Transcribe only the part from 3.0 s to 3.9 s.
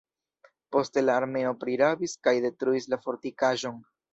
fortikaĵon.